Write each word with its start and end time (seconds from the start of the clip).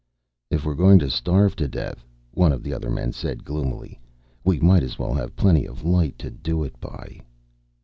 "If 0.49 0.65
we're 0.65 0.73
going 0.73 0.97
to 0.97 1.11
starve 1.11 1.55
to 1.57 1.67
death," 1.67 2.03
one 2.31 2.51
of 2.51 2.63
the 2.63 2.73
other 2.73 2.89
men 2.89 3.13
said 3.13 3.45
gloomily, 3.45 3.99
"we 4.43 4.59
might 4.59 4.81
as 4.81 4.97
well 4.97 5.13
have 5.13 5.35
plenty 5.35 5.67
of 5.67 5.83
light 5.83 6.17
to 6.17 6.31
do 6.31 6.63
it 6.63 6.79
by." 6.79 7.21